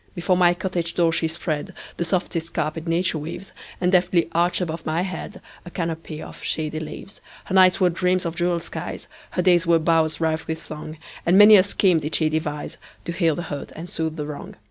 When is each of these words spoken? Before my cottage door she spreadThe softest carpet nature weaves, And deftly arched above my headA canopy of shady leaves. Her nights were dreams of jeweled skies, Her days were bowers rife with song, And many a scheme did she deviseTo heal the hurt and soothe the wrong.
Before 0.15 0.35
my 0.35 0.55
cottage 0.55 0.95
door 0.95 1.11
she 1.13 1.27
spreadThe 1.27 1.75
softest 2.05 2.55
carpet 2.55 2.87
nature 2.87 3.19
weaves, 3.19 3.53
And 3.79 3.91
deftly 3.91 4.29
arched 4.31 4.59
above 4.59 4.83
my 4.83 5.03
headA 5.03 5.39
canopy 5.75 6.23
of 6.23 6.41
shady 6.41 6.79
leaves. 6.79 7.21
Her 7.45 7.53
nights 7.53 7.79
were 7.79 7.91
dreams 7.91 8.25
of 8.25 8.35
jeweled 8.35 8.63
skies, 8.63 9.07
Her 9.29 9.43
days 9.43 9.67
were 9.67 9.77
bowers 9.77 10.19
rife 10.19 10.47
with 10.47 10.59
song, 10.59 10.97
And 11.23 11.37
many 11.37 11.55
a 11.55 11.61
scheme 11.61 11.99
did 11.99 12.15
she 12.15 12.31
deviseTo 12.31 13.13
heal 13.13 13.35
the 13.35 13.43
hurt 13.43 13.71
and 13.75 13.87
soothe 13.87 14.15
the 14.15 14.25
wrong. 14.25 14.55